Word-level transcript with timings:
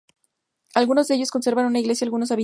Algunos 0.73 1.07
de 1.07 1.13
ellos 1.13 1.29
conservan 1.29 1.67
una 1.67 1.77
iglesia 1.79 2.05
y 2.05 2.07
algunos 2.07 2.31
habitantes. 2.31 2.39